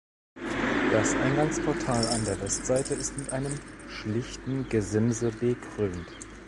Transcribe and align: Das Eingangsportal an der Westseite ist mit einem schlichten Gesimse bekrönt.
Das 0.91 1.13
Eingangsportal 1.15 2.03
an 2.07 2.25
der 2.25 2.41
Westseite 2.41 2.95
ist 2.95 3.15
mit 3.19 3.31
einem 3.31 3.53
schlichten 3.87 4.67
Gesimse 4.67 5.29
bekrönt. 5.29 6.07